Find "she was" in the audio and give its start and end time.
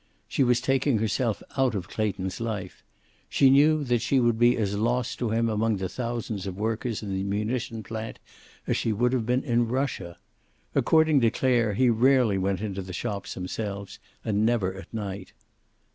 0.27-0.59